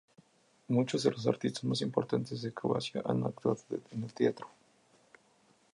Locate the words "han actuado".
3.05-3.59